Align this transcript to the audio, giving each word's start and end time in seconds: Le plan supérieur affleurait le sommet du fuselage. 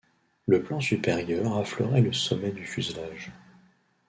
Le 0.47 0.63
plan 0.63 0.79
supérieur 0.79 1.55
affleurait 1.59 2.01
le 2.01 2.11
sommet 2.11 2.49
du 2.51 2.65
fuselage. 2.65 3.31